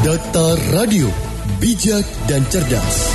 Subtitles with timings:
[0.00, 1.12] Data Radio,
[1.60, 3.12] bijak dan cerdas.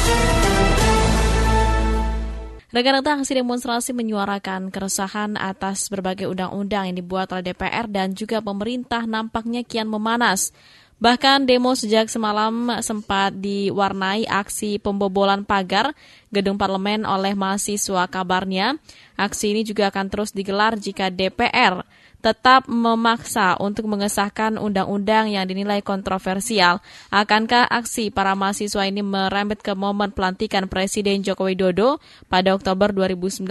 [2.69, 9.01] Rekan-rekan aksi demonstrasi menyuarakan keresahan atas berbagai undang-undang yang dibuat oleh DPR dan juga pemerintah
[9.09, 10.53] nampaknya kian memanas.
[11.01, 12.53] Bahkan demo sejak semalam
[12.85, 15.89] sempat diwarnai aksi pembobolan pagar
[16.29, 18.77] gedung parlemen oleh mahasiswa kabarnya.
[19.17, 21.81] Aksi ini juga akan terus digelar jika DPR
[22.25, 26.81] tetap memaksa untuk mengesahkan undang-undang yang dinilai kontroversial.
[27.13, 33.45] Akankah aksi para mahasiswa ini merembet ke momen pelantikan Presiden Joko Widodo pada Oktober 2019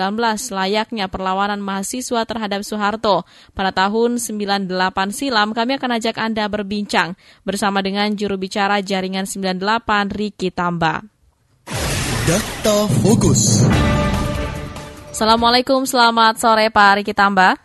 [0.51, 3.23] layaknya perlawanan mahasiswa terhadap Soeharto
[3.55, 4.67] pada tahun 98
[5.15, 5.55] silam?
[5.55, 7.15] Kami akan ajak Anda berbincang
[7.47, 10.99] bersama dengan juru bicara Jaringan 98 Riki Tamba.
[12.27, 13.63] Data Fokus.
[15.15, 17.64] Assalamualaikum, selamat sore Pak Riki Tamba.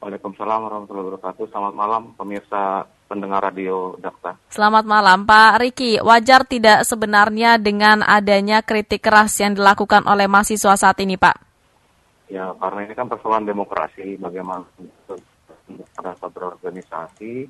[0.00, 1.44] Waalaikumsalam warahmatullahi wabarakatuh.
[1.52, 4.32] Selamat malam pemirsa pendengar radio Dakta.
[4.48, 6.00] Selamat malam Pak Riki.
[6.00, 11.36] Wajar tidak sebenarnya dengan adanya kritik keras yang dilakukan oleh mahasiswa saat ini Pak?
[12.32, 14.64] Ya karena ini kan persoalan demokrasi bagaimana
[16.32, 17.44] berorganisasi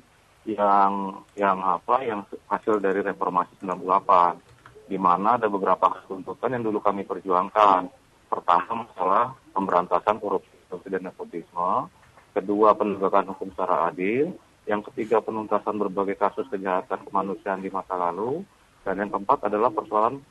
[0.51, 6.83] yang yang apa yang hasil dari reformasi 98 di mana ada beberapa tuntutan yang dulu
[6.83, 7.87] kami perjuangkan.
[8.27, 10.51] Pertama masalah pemberantasan korupsi
[10.91, 11.87] dan nepotisme,
[12.31, 14.35] kedua penegakan hukum secara adil,
[14.69, 18.45] yang ketiga penuntasan berbagai kasus kejahatan kemanusiaan di masa lalu,
[18.87, 20.21] dan yang keempat adalah persoalan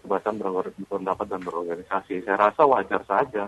[0.00, 2.24] kebebasan berpendapat dan berorganisasi.
[2.24, 3.44] Saya rasa wajar saja.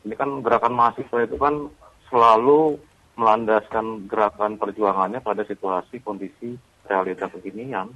[0.00, 1.66] Ini kan gerakan mahasiswa itu kan
[2.08, 2.78] selalu
[3.18, 6.56] melandaskan gerakan perjuangannya pada situasi kondisi
[6.88, 7.90] realita kekinian.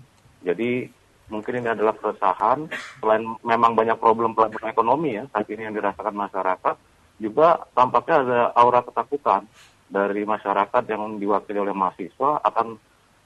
[0.44, 0.84] Jadi
[1.32, 2.68] mungkin ini adalah keresahan
[3.00, 6.76] selain memang banyak problem-problem ekonomi ya saat ini yang dirasakan masyarakat
[7.18, 9.46] juga tampaknya ada aura ketakutan
[9.86, 12.74] dari masyarakat yang diwakili oleh mahasiswa akan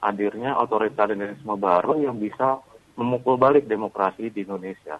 [0.04, 2.60] hadirnya otoritarianisme baru yang bisa
[2.98, 4.98] memukul balik demokrasi di Indonesia.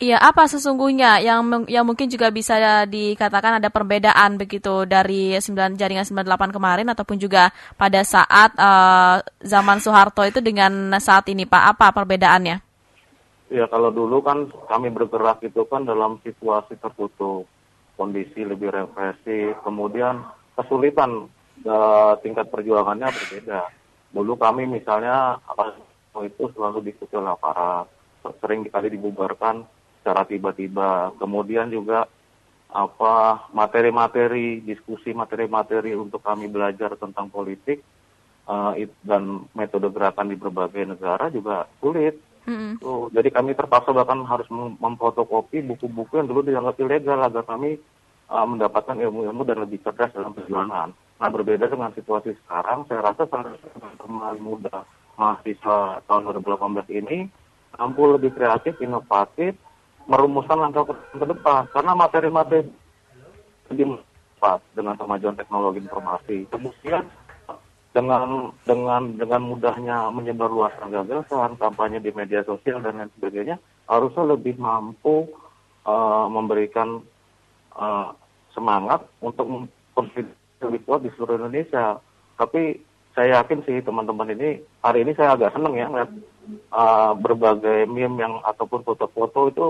[0.00, 2.56] Iya, apa sesungguhnya yang yang mungkin juga bisa
[2.88, 9.76] dikatakan ada perbedaan begitu dari 9 jaringan 98 kemarin ataupun juga pada saat uh, zaman
[9.76, 12.64] Soeharto itu dengan saat ini Pak, apa perbedaannya?
[13.52, 17.44] Ya, kalau dulu kan kami bergerak itu kan dalam situasi tertutup
[18.00, 20.24] kondisi lebih represif, kemudian
[20.56, 21.28] kesulitan
[21.68, 23.68] uh, tingkat perjuangannya berbeda.
[24.16, 25.36] Dulu kami misalnya
[26.24, 27.84] itu selalu diikuti oleh aparat,
[28.40, 29.68] sering kali dibubarkan
[30.00, 31.12] secara tiba-tiba.
[31.20, 32.08] Kemudian juga
[32.72, 37.84] apa materi-materi diskusi materi-materi untuk kami belajar tentang politik
[38.48, 38.72] uh,
[39.04, 42.72] dan metode gerakan di berbagai negara juga sulit Mm-hmm.
[42.82, 47.78] Tuh, jadi kami terpaksa bahkan harus memfotokopi buku-buku yang dulu dianggap ilegal agar kami
[48.26, 50.90] uh, mendapatkan ilmu-ilmu dan lebih cerdas dalam perjuangan.
[50.90, 54.82] Nah berbeda dengan situasi sekarang, saya rasa teman-teman muda
[55.14, 57.30] mahasiswa tahun 2018 ini
[57.78, 59.54] mampu lebih kreatif, inovatif,
[60.10, 61.70] merumuskan langkah ke depan.
[61.70, 62.66] Karena materi-materi
[63.70, 64.02] lebih
[64.34, 66.50] cepat dengan kemajuan teknologi informasi.
[66.50, 67.06] Kemudian
[67.90, 73.58] dengan dengan dengan mudahnya menyebar luaskan gagasan, kampanye di media sosial dan lain sebagainya,
[73.90, 75.26] harusnya lebih mampu
[75.82, 77.02] uh, memberikan
[77.74, 78.14] uh,
[78.54, 79.66] semangat untuk
[80.62, 81.98] lebih kuat di seluruh Indonesia.
[82.38, 82.78] Tapi
[83.10, 86.10] saya yakin sih teman-teman ini hari ini saya agak seneng ya ngeliat
[86.70, 89.66] uh, berbagai meme yang ataupun foto-foto itu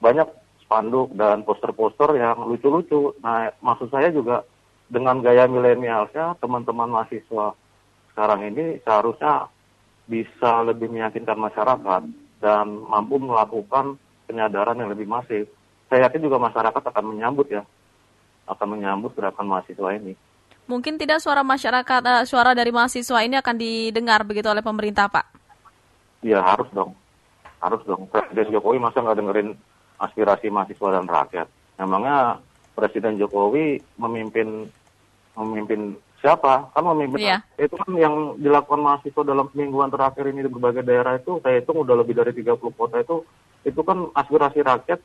[0.00, 0.28] banyak
[0.64, 3.12] spanduk dan poster-poster yang lucu-lucu.
[3.20, 4.44] Nah, maksud saya juga
[4.88, 7.52] dengan gaya milenialnya teman-teman mahasiswa
[8.12, 9.46] sekarang ini seharusnya
[10.08, 12.02] bisa lebih meyakinkan masyarakat
[12.40, 15.46] dan mampu melakukan penyadaran yang lebih masif.
[15.86, 17.62] Saya yakin juga masyarakat akan menyambut ya,
[18.48, 20.16] akan menyambut gerakan mahasiswa ini.
[20.68, 25.24] Mungkin tidak suara masyarakat, uh, suara dari mahasiswa ini akan didengar begitu oleh pemerintah, Pak?
[26.20, 26.92] Iya harus dong,
[27.62, 28.04] harus dong.
[28.12, 29.48] Presiden Jokowi masa nggak dengerin
[29.96, 31.48] aspirasi mahasiswa dan rakyat.
[31.80, 32.42] Memangnya
[32.76, 34.68] Presiden Jokowi memimpin
[35.38, 36.74] memimpin siapa?
[36.74, 37.38] Kan memimpin iya.
[37.56, 41.86] itu kan yang dilakukan mahasiswa dalam semingguan terakhir ini di berbagai daerah itu saya hitung
[41.86, 43.22] udah lebih dari 30 kota itu
[43.62, 45.00] itu kan aspirasi rakyat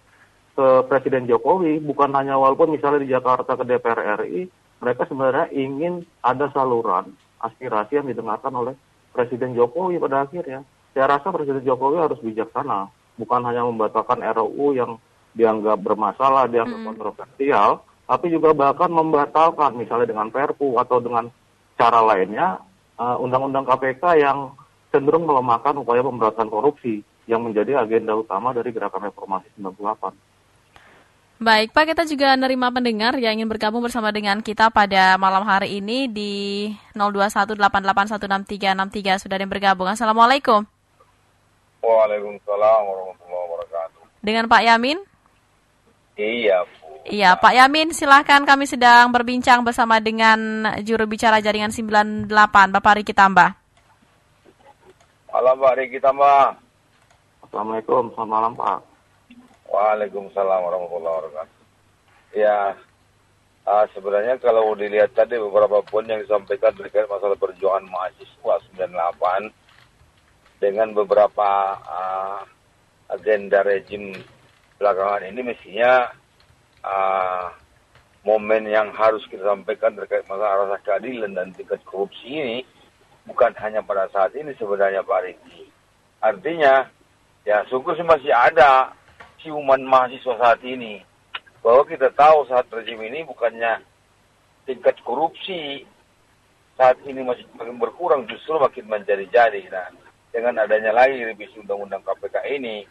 [0.54, 4.46] ke Presiden Jokowi bukan hanya walaupun misalnya di Jakarta ke DPR RI
[4.84, 8.76] mereka sebenarnya ingin ada saluran aspirasi yang didengarkan oleh
[9.14, 10.66] Presiden Jokowi pada akhirnya.
[10.92, 14.98] Saya rasa Presiden Jokowi harus bijaksana, bukan hanya membatalkan RUU yang
[15.34, 16.88] dianggap bermasalah, dianggap mm.
[16.88, 17.70] kontroversial,
[18.04, 21.32] tapi juga bahkan membatalkan misalnya dengan Perpu atau dengan
[21.80, 22.60] cara lainnya
[23.00, 24.54] uh, undang-undang KPK yang
[24.94, 30.34] cenderung melemahkan upaya pemberantasan korupsi yang menjadi agenda utama dari gerakan reformasi 98.
[31.44, 35.84] Baik, Pak, kita juga menerima pendengar yang ingin bergabung bersama dengan kita pada malam hari
[35.84, 39.92] ini di 0218816363 sudah ada yang bergabung.
[39.92, 40.64] Assalamualaikum.
[41.84, 44.02] Waalaikumsalam warahmatullahi wabarakatuh.
[44.24, 45.04] Dengan Pak Yamin?
[46.16, 46.64] Iya.
[47.04, 52.32] Iya, Pak Yamin, silahkan kami sedang berbincang bersama dengan juru bicara jaringan 98,
[52.72, 53.52] Bapak Riki Tambah.
[55.28, 56.56] Malam Pak Riki Tambah.
[57.44, 58.80] Assalamualaikum, selamat malam Pak.
[59.68, 61.60] Waalaikumsalam warahmatullahi wabarakatuh.
[62.40, 62.72] Ya,
[63.68, 69.52] uh, sebenarnya kalau dilihat tadi beberapa poin yang disampaikan terkait masalah perjuangan mahasiswa 98
[70.64, 72.48] dengan beberapa uh,
[73.12, 74.16] agenda rejim
[74.80, 76.23] belakangan ini mestinya
[76.84, 77.50] uh,
[78.24, 82.58] momen yang harus kita sampaikan terkait masalah rasa keadilan dan tingkat korupsi ini
[83.28, 85.68] bukan hanya pada saat ini sebenarnya Pak Riki.
[86.24, 86.88] Artinya,
[87.44, 88.96] ya syukur masih ada
[89.44, 91.04] ciuman mahasiswa saat ini.
[91.64, 93.80] Bahwa kita tahu saat rezim ini bukannya
[94.68, 95.88] tingkat korupsi
[96.76, 99.72] saat ini masih makin berkurang justru makin menjadi-jadi.
[99.72, 99.88] Nah,
[100.34, 102.84] dengan adanya lagi revisi undang-undang KPK ini,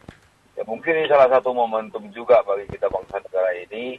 [0.57, 3.97] ya mungkin ini salah satu momentum juga bagi kita bangsa negara ini,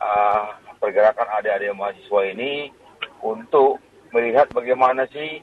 [0.00, 2.70] uh, pergerakan adik-adik mahasiswa ini
[3.24, 3.80] untuk
[4.14, 5.42] melihat bagaimana sih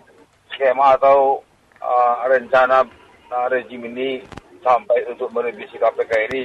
[0.53, 1.41] skema atau
[1.81, 2.85] uh, rencana
[3.29, 4.23] uh, rejim ini
[4.65, 6.43] sampai untuk merevisi KPK ini,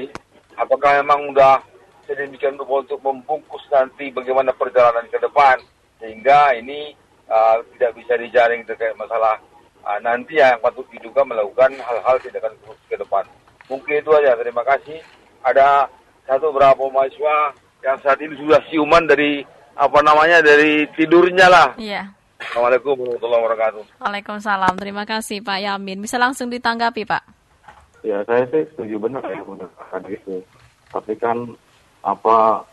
[0.60, 1.56] apakah memang sudah
[2.04, 5.56] sedemikian rupa untuk membungkus nanti bagaimana perjalanan ke depan,
[6.02, 6.92] sehingga ini
[7.30, 9.40] uh, tidak bisa dijaring terkait masalah
[9.86, 13.24] uh, nanti yang patut diduga melakukan hal-hal tindakan korupsi ke depan.
[13.70, 14.34] Mungkin itu aja.
[14.34, 14.98] Terima kasih.
[15.46, 15.86] Ada
[16.26, 19.46] satu berapa mahasiswa yang saat ini sudah siuman dari
[19.78, 21.68] apa namanya dari tidurnya lah.
[21.78, 22.10] Iya.
[22.40, 23.82] Assalamualaikum warahmatullahi wabarakatuh.
[24.02, 24.74] Waalaikumsalam.
[24.80, 26.02] Terima kasih Pak Yamin.
[26.02, 27.22] Bisa langsung ditanggapi Pak.
[28.00, 30.40] Ya saya sih setuju benar ya mendengarkan itu.
[30.90, 31.36] Tapi kan
[32.00, 32.64] apa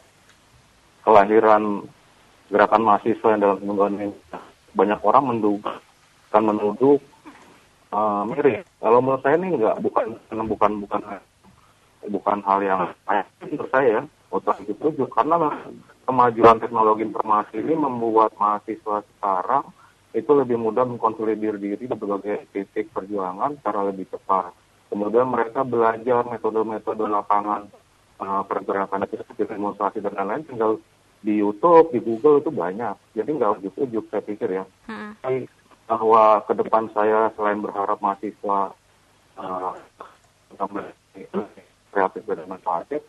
[1.03, 1.83] kelahiran
[2.47, 3.59] gerakan mahasiswa yang dalam
[3.99, 4.07] ini
[4.71, 5.75] banyak orang menduga
[6.31, 6.95] kan menuduh
[7.91, 8.63] uh, mirip.
[8.79, 10.05] Kalau menurut saya ini enggak bukan
[10.47, 11.01] bukan bukan
[12.07, 12.79] bukan hal yang
[13.43, 15.51] menurut saya untuk setuju karena
[16.07, 19.63] kemajuan teknologi informasi ini membuat mahasiswa sekarang
[20.15, 24.55] itu lebih mudah mengkonsolidir diri di berbagai titik perjuangan secara lebih cepat.
[24.87, 27.67] Kemudian mereka belajar metode-metode lapangan
[28.23, 30.71] uh, pergerakan itu seperti demonstrasi dan lain-lain tinggal
[31.19, 32.95] di YouTube, di Google itu banyak.
[33.19, 34.65] Jadi nggak ujuk-ujuk saya pikir ya.
[34.87, 35.11] Hmm
[35.87, 38.75] bahwa ke depan saya selain berharap mahasiswa
[39.39, 39.73] uh,
[41.95, 42.99] kreatif dan manfaatnya,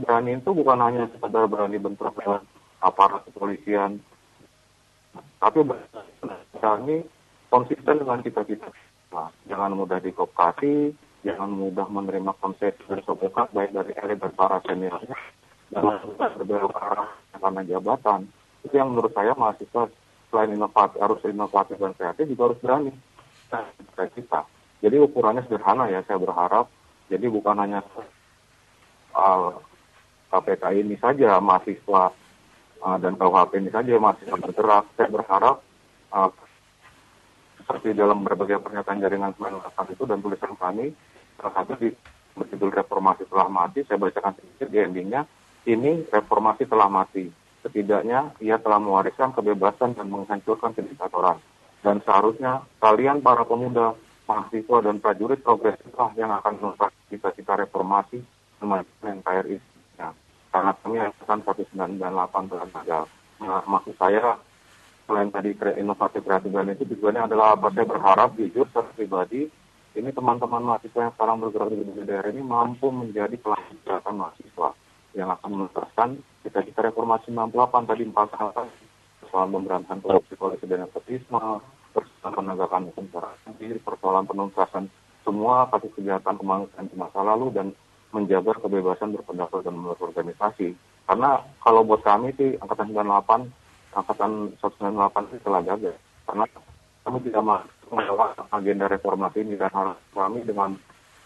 [0.00, 2.40] berani itu bukan hanya sekedar berani bentrok dengan
[2.80, 4.00] aparat kepolisian,
[5.38, 7.04] tapi berani
[7.52, 8.72] konsisten dengan cita-cita.
[9.12, 13.04] Nah, jangan mudah dikopkasi, jangan mudah menerima konsep dan
[13.52, 15.16] baik dari elit dan para seniornya,
[15.70, 15.82] dan
[16.40, 18.26] berbelok arah karena jabatan.
[18.64, 19.92] Itu yang menurut saya mahasiswa
[20.34, 22.90] selain inovatif harus inovatif dan kreatif juga harus berani
[23.54, 23.62] nah,
[24.10, 24.40] kita.
[24.82, 26.66] Jadi ukurannya sederhana ya saya berharap.
[27.06, 27.78] Jadi bukan hanya
[29.14, 29.54] uh,
[30.34, 32.10] KPK ini saja mahasiswa
[32.82, 34.84] uh, dan KUHP ini saja mahasiswa bergerak.
[34.98, 35.62] Saya berharap
[36.10, 36.28] uh,
[37.62, 40.90] seperti dalam berbagai pernyataan jaringan 98 itu dan tulisan kami
[41.38, 41.94] salah satu di
[42.34, 45.22] berjudul reformasi telah mati saya bacakan sedikit di endingnya
[45.70, 47.30] ini reformasi telah mati
[47.64, 51.40] setidaknya ia telah mewariskan kebebasan dan menghancurkan kediktatoran.
[51.80, 53.96] Dan seharusnya kalian para pemuda,
[54.28, 58.20] mahasiswa dan prajurit progresiflah yang akan menuntaskan cita-cita reformasi
[58.60, 59.56] kemajuan NKRI.
[59.96, 60.12] Ya,
[60.52, 63.04] karena kami akan 1998 telah gagal.
[63.40, 64.36] Nah, maksud saya
[65.04, 69.52] selain tadi inovatif kreatif dan itu tujuannya adalah apa saya berharap jujur secara pribadi
[69.94, 74.72] ini teman-teman mahasiswa yang sekarang bergerak di daerah ini mampu menjadi pelaku mahasiswa
[75.14, 78.50] yang akan menuntaskan kita-kita reformasi 68 tadi empat hal
[79.22, 81.62] persoalan pemberantasan korupsi polisi dan nepotisme,
[81.94, 84.84] persoalan penegakan hukum secara adil, persoalan penuntasan
[85.24, 87.66] semua kasus kejahatan kemanusiaan di masa lalu dan
[88.12, 90.76] menjaga kebebasan berpendapat dan berorganisasi.
[91.08, 93.50] Karena kalau buat kami sih angkatan 98,
[93.96, 94.30] angkatan
[94.60, 95.96] 198 itu telah gagal.
[96.28, 96.44] Karena
[97.04, 97.42] kami tidak
[97.90, 100.78] membawa agenda reformasi ini dan harus kami dengan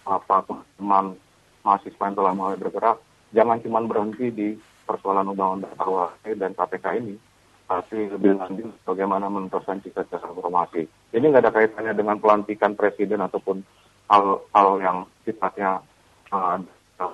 [0.09, 1.13] apa teman
[1.61, 2.97] mahasiswa yang telah mulai bergerak
[3.33, 4.49] jangan cuma berhenti di
[4.89, 7.15] persoalan undang-undang KUHP dan KPK ini,
[7.69, 10.89] tapi lebih lanjut bagaimana menuntaskan cita-cita reformasi.
[11.13, 13.61] Ini nggak ada kaitannya dengan pelantikan presiden ataupun
[14.09, 15.85] hal-hal yang sifatnya
[16.33, 16.57] uh,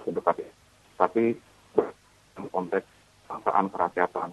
[0.06, 0.46] dekat,
[0.94, 1.34] tapi
[1.74, 2.86] dalam konteks
[3.26, 4.30] kebangsaan kerakyatan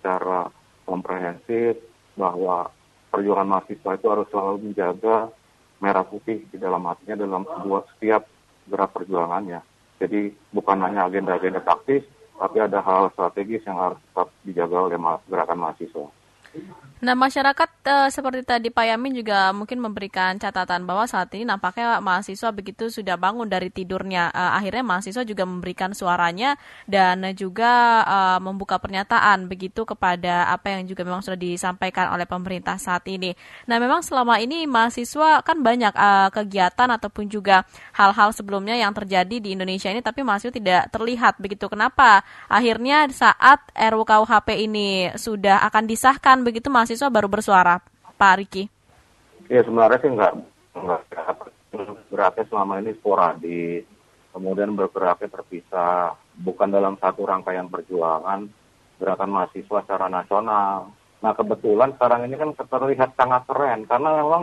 [0.00, 0.48] secara
[0.88, 1.76] komprehensif
[2.16, 2.72] bahwa
[3.12, 5.28] perjuangan mahasiswa itu harus selalu menjaga
[5.80, 8.22] merah putih di dalam hatinya dalam sebuah setiap
[8.68, 9.60] gerak perjuangannya
[10.00, 12.00] Jadi bukan hanya agenda-agenda taktis,
[12.40, 16.08] tapi ada hal strategis yang harus tetap dijaga oleh gerakan mahasiswa.
[17.00, 21.96] Nah, masyarakat uh, seperti tadi Pak Yamin juga mungkin memberikan catatan bahwa saat ini nampaknya
[22.04, 24.28] mahasiswa begitu sudah bangun dari tidurnya.
[24.36, 30.84] Uh, akhirnya mahasiswa juga memberikan suaranya dan juga uh, membuka pernyataan begitu kepada apa yang
[30.84, 33.32] juga memang sudah disampaikan oleh pemerintah saat ini.
[33.64, 37.64] Nah, memang selama ini mahasiswa kan banyak uh, kegiatan ataupun juga
[37.96, 41.64] hal-hal sebelumnya yang terjadi di Indonesia ini tapi mahasiswa tidak terlihat begitu.
[41.64, 42.20] Kenapa?
[42.44, 47.78] Akhirnya saat RUKUHP ini sudah akan disahkan begitu mahasiswa baru bersuara,
[48.18, 48.64] Pak Riki?
[49.46, 50.32] Ya sebenarnya sih nggak
[50.74, 51.00] nggak
[51.70, 53.86] bergeraknya selama ini sporadis,
[54.34, 58.50] kemudian bergeraknya terpisah, bukan dalam satu rangkaian perjuangan
[59.00, 60.92] gerakan mahasiswa secara nasional.
[61.20, 64.42] Nah kebetulan sekarang ini kan terlihat sangat keren karena memang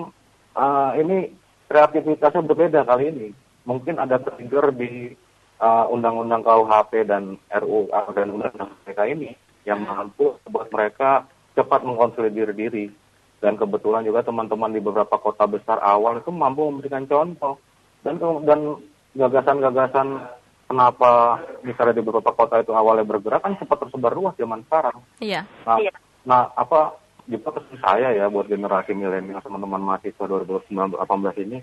[0.57, 1.31] uh, ini
[1.69, 3.27] kreativitasnya berbeda kali ini.
[3.67, 5.11] Mungkin ada trigger di
[5.59, 9.29] uh, Undang-Undang KUHP dan RU dan Undang-Undang mereka ini
[9.67, 11.27] yang mampu buat mereka
[11.57, 12.93] cepat mengkonsolidir diri.
[13.37, 17.57] Dan kebetulan juga teman-teman di beberapa kota besar awal itu mampu memberikan contoh.
[18.05, 18.77] Dan dan
[19.17, 20.21] gagasan-gagasan
[20.69, 25.01] kenapa misalnya di beberapa kota itu awalnya bergerak kan cepat tersebar luas zaman sekarang.
[25.17, 25.41] Iya.
[25.65, 25.93] Nah, iya.
[26.27, 30.95] nah apa juga pesan saya ya buat generasi milenial teman-teman mahasiswa 2018
[31.43, 31.59] ini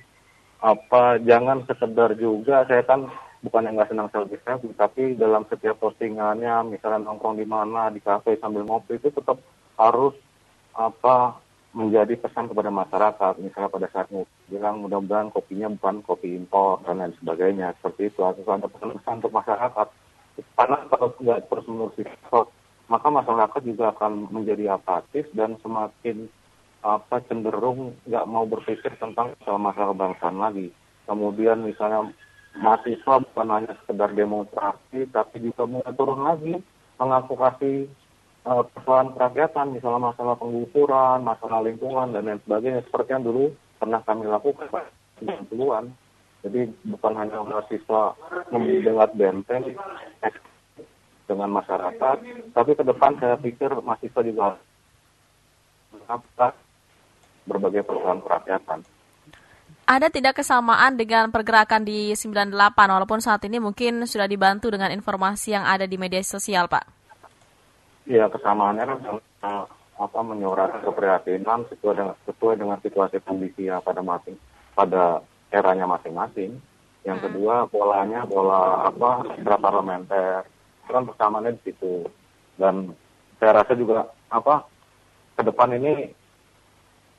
[0.61, 3.09] apa jangan sekedar juga saya kan
[3.45, 8.01] bukan yang nggak senang selfie selfie tapi dalam setiap postingannya misalnya nongkrong di mana di
[8.01, 9.37] kafe sambil ngopi itu tetap
[9.79, 10.15] harus
[10.75, 11.39] apa
[11.75, 13.33] menjadi pesan kepada masyarakat.
[13.43, 14.07] Misalnya pada saat
[14.47, 17.75] bilang mudah-mudahan kopinya bukan kopi impor dan lain sebagainya.
[17.83, 19.89] Seperti itu atau ada pesan-pesan untuk masyarakat.
[20.55, 21.99] Karena kalau tidak terus menerus
[22.85, 26.29] maka masyarakat juga akan menjadi apatis dan semakin
[26.85, 30.69] apa cenderung nggak mau berpikir tentang masalah kebangsaan lagi.
[31.09, 32.13] Kemudian misalnya
[32.61, 36.55] mahasiswa bukan hanya sekedar demonstrasi tapi juga mulai turun lagi
[37.01, 37.89] mengadvokasi
[38.45, 43.45] uh, persoalan kerakyatan, misalnya masalah penggusuran, masalah lingkungan, dan lain sebagainya, seperti yang dulu
[43.81, 44.85] pernah kami lakukan Pak,
[45.21, 45.85] 90-an.
[46.45, 48.03] Jadi bukan hanya mahasiswa
[48.53, 49.65] membuat benteng
[51.25, 52.17] dengan masyarakat,
[52.53, 54.61] tapi ke depan saya pikir mahasiswa juga
[56.05, 56.57] harus
[57.49, 58.85] berbagai persoalan kerakyatan.
[59.85, 65.53] Ada tidak kesamaan dengan pergerakan di 98 walaupun saat ini mungkin sudah dibantu dengan informasi
[65.57, 66.94] yang ada di media sosial, Pak?
[68.05, 68.99] Iya kesamaannya kan
[69.49, 74.37] uh, apa menyuarakan keprihatinan sesuai dengan sesuai dengan situasi kondisi yang pada masing
[74.77, 76.61] pada eranya masing-masing.
[77.05, 77.27] Yang hmm.
[77.31, 80.45] kedua polanya pola apa parlementer
[80.85, 82.05] itu kan persamaannya di situ
[82.61, 82.93] dan
[83.41, 84.69] saya rasa juga apa
[85.41, 86.13] ke depan ini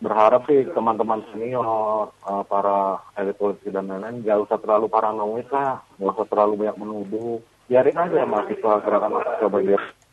[0.06, 5.82] berharap sih teman-teman senior, uh, para elit politik dan lain-lain gak usah terlalu paranoid lah,
[5.98, 7.40] gak usah terlalu banyak menuduh.
[7.66, 10.05] Biarin aja mahasiswa gerakan mahasiswa bergerak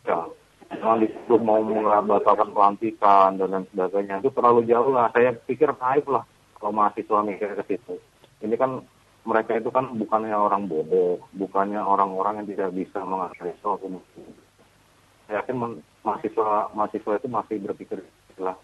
[0.83, 5.07] jangan disuruh mau membatalkan pelantikan dan lain sebagainya itu terlalu jauh lah.
[5.15, 6.27] Saya pikir naif lah
[6.59, 7.95] kalau mahasiswa mikir ke situ.
[8.43, 8.83] Ini kan
[9.23, 13.79] mereka itu kan bukannya orang bodoh bukannya orang-orang yang tidak bisa mengatasi soal
[15.31, 18.03] saya yakin mahasiswa mahasiswa itu masih berpikir
[18.43, 18.59] lah.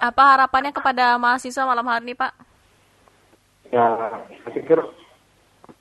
[0.00, 2.32] Apa harapannya kepada mahasiswa malam hari ini pak?
[3.68, 3.84] Ya
[4.40, 4.80] saya pikir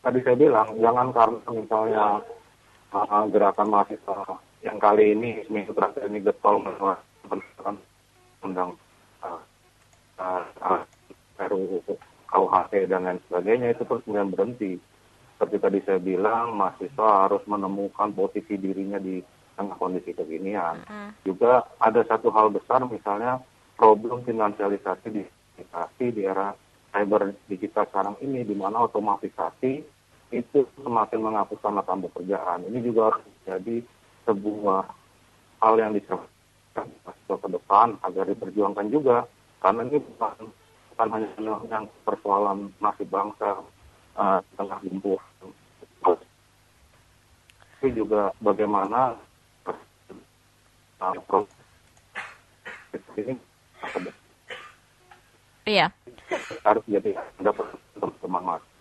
[0.03, 2.03] tadi saya bilang jangan karena misalnya
[2.91, 4.35] uh, gerakan mahasiswa
[4.67, 7.75] yang kali ini seminggu terakhir ini getol menentukan
[8.43, 8.75] undang
[9.23, 9.39] uh,
[10.19, 10.83] uh,
[11.39, 11.79] RUU
[12.27, 14.75] KUHP dan lain sebagainya itu terus kemudian berhenti.
[15.37, 19.21] Seperti tadi saya bilang, mahasiswa harus menemukan posisi dirinya di
[19.55, 20.83] tengah kondisi kekinian.
[20.89, 21.13] Uh.
[21.23, 23.39] Juga ada satu hal besar misalnya
[23.79, 25.23] problem finansialisasi di
[25.97, 26.53] di era
[26.93, 29.81] cyber digital sekarang ini di mana otomatisasi
[30.33, 32.67] itu semakin menghapuskan lapangan pekerjaan.
[32.67, 33.75] Ini juga harus menjadi
[34.27, 34.83] sebuah
[35.63, 39.23] hal yang disampaikan ke depan agar diperjuangkan juga.
[39.63, 40.51] Karena ini bukan
[40.93, 41.29] bukan hanya
[41.71, 43.63] yang persoalan nasib bangsa
[44.19, 45.17] uh, tengah lumpuh.
[47.77, 49.15] Tapi juga bagaimana
[49.65, 51.13] uh,
[53.17, 53.33] ini
[55.65, 55.93] iya.
[56.65, 57.65] harus jadi dapat
[57.97, 58.57] teman-teman.
[58.57, 58.76] gitu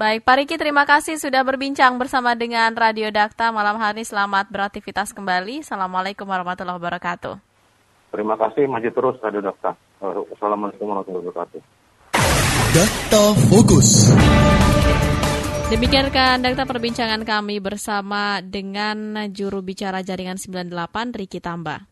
[0.00, 4.00] Baik, Pak Riki terima kasih sudah berbincang bersama dengan Radio Dakta malam hari.
[4.00, 5.60] Selamat beraktivitas kembali.
[5.60, 7.36] Assalamualaikum warahmatullahi wabarakatuh.
[8.08, 9.76] Terima kasih, maju terus Radio Dakta.
[10.32, 11.60] Assalamualaikum warahmatullahi wabarakatuh.
[12.72, 14.08] Dakta Fokus.
[15.68, 21.89] Demikian kan Dakta perbincangan kami bersama dengan juru bicara jaringan 98 Riki Tamba.